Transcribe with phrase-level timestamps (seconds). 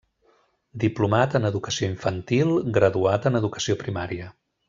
[0.83, 4.35] Diplomat en Educació Infantil, Graduat en Educació Primària.